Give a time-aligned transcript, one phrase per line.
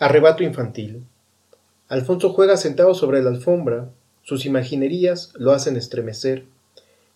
[0.00, 1.04] Arrebato infantil.
[1.88, 3.90] Alfonso juega sentado sobre la alfombra,
[4.24, 6.46] sus imaginerías lo hacen estremecer.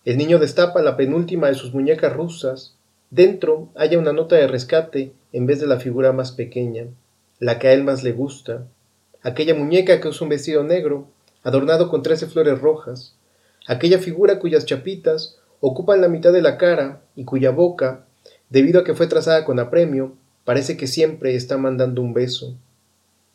[0.05, 2.77] El niño destapa la penúltima de sus muñecas rusas.
[3.11, 6.85] Dentro haya una nota de rescate en vez de la figura más pequeña,
[7.41, 8.65] la que a él más le gusta.
[9.23, 11.09] Aquella muñeca que usa un vestido negro,
[11.43, 13.17] adornado con trece flores rojas.
[13.67, 18.05] Aquella figura cuyas chapitas ocupan la mitad de la cara y cuya boca,
[18.51, 20.13] debido a que fue trazada con apremio,
[20.45, 22.55] parece que siempre está mandando un beso.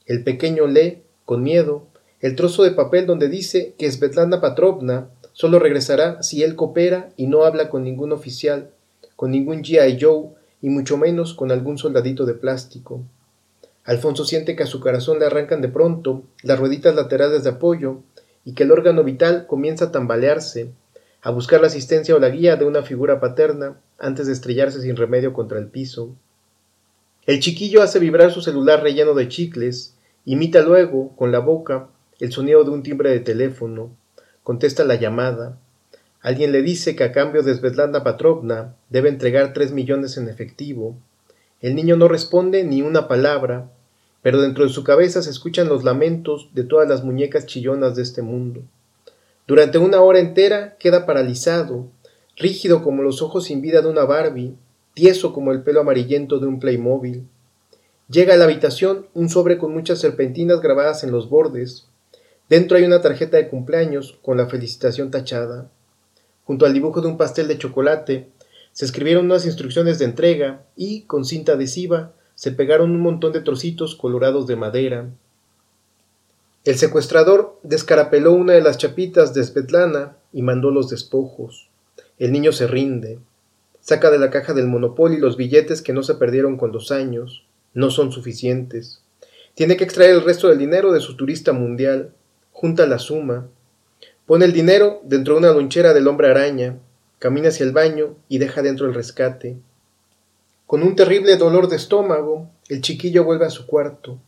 [0.05, 1.87] El pequeño lee, con miedo,
[2.19, 7.27] el trozo de papel donde dice que Svetlana Patrovna solo regresará si él coopera y
[7.27, 8.69] no habla con ningún oficial,
[9.15, 9.97] con ningún G.I.
[9.99, 10.29] Joe
[10.61, 13.01] y mucho menos con algún soldadito de plástico.
[13.85, 17.99] Alfonso siente que a su corazón le arrancan de pronto las rueditas laterales de apoyo
[18.45, 20.69] y que el órgano vital comienza a tambalearse,
[21.21, 24.95] a buscar la asistencia o la guía de una figura paterna antes de estrellarse sin
[24.95, 26.15] remedio contra el piso.
[27.25, 31.87] El chiquillo hace vibrar su celular relleno de chicles, imita luego, con la boca,
[32.19, 33.91] el sonido de un timbre de teléfono,
[34.43, 35.57] contesta la llamada.
[36.21, 40.95] Alguien le dice que a cambio de Svetlana Patrovna debe entregar tres millones en efectivo.
[41.61, 43.69] El niño no responde ni una palabra,
[44.21, 48.03] pero dentro de su cabeza se escuchan los lamentos de todas las muñecas chillonas de
[48.03, 48.61] este mundo.
[49.45, 51.87] Durante una hora entera queda paralizado,
[52.37, 54.55] rígido como los ojos sin vida de una Barbie,
[54.93, 57.27] tieso como el pelo amarillento de un Playmobil.
[58.13, 61.87] Llega a la habitación un sobre con muchas serpentinas grabadas en los bordes.
[62.47, 65.71] Dentro hay una tarjeta de cumpleaños con la felicitación tachada.
[66.43, 68.29] Junto al dibujo de un pastel de chocolate
[68.71, 73.41] se escribieron unas instrucciones de entrega y, con cinta adhesiva, se pegaron un montón de
[73.41, 75.09] trocitos colorados de madera.
[76.65, 81.67] El secuestrador descarapeló una de las chapitas de Svetlana y mandó los despojos.
[82.19, 83.17] El niño se rinde.
[83.79, 87.43] Saca de la caja del Monopoly los billetes que no se perdieron con los años.
[87.73, 89.01] No son suficientes.
[89.55, 92.13] Tiene que extraer el resto del dinero de su turista mundial.
[92.51, 93.47] Junta la suma.
[94.25, 96.77] Pone el dinero dentro de una lonchera del hombre araña.
[97.19, 99.57] Camina hacia el baño y deja dentro el rescate.
[100.67, 104.19] Con un terrible dolor de estómago, el chiquillo vuelve a su cuarto.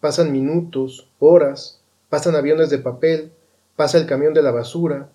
[0.00, 3.32] Pasan minutos, horas, pasan aviones de papel,
[3.74, 5.10] pasa el camión de la basura,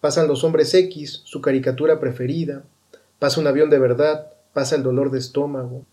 [0.00, 2.64] pasan los hombres X, su caricatura preferida,
[3.20, 5.84] Pasa un avión de verdad, pasa el dolor de estómago.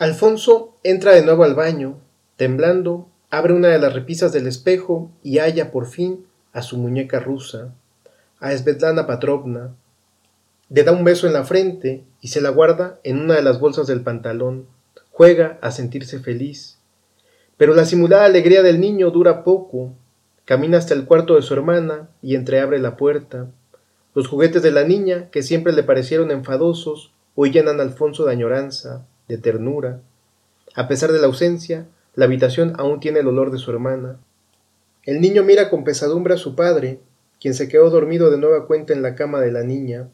[0.00, 1.98] Alfonso entra de nuevo al baño,
[2.36, 6.24] temblando, abre una de las repisas del espejo y halla por fin
[6.54, 7.74] a su muñeca rusa,
[8.38, 9.74] a Svetlana Patrovna.
[10.70, 13.60] Le da un beso en la frente y se la guarda en una de las
[13.60, 14.64] bolsas del pantalón.
[15.10, 16.78] Juega a sentirse feliz.
[17.58, 19.92] Pero la simulada alegría del niño dura poco.
[20.46, 23.48] Camina hasta el cuarto de su hermana y entreabre la puerta.
[24.14, 28.32] Los juguetes de la niña, que siempre le parecieron enfadosos, hoy llenan a Alfonso de
[28.32, 30.00] añoranza, de ternura.
[30.74, 34.18] A pesar de la ausencia, la habitación aún tiene el olor de su hermana.
[35.04, 36.98] El niño mira con pesadumbre a su padre,
[37.40, 40.08] quien se quedó dormido de nueva cuenta en la cama de la niña,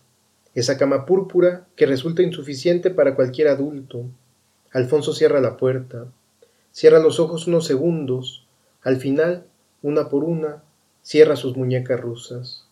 [0.55, 4.05] esa cama púrpura que resulta insuficiente para cualquier adulto.
[4.73, 6.07] Alfonso cierra la puerta,
[6.71, 8.47] cierra los ojos unos segundos,
[8.83, 9.47] al final,
[9.83, 10.63] una por una,
[11.03, 12.66] cierra sus muñecas rusas.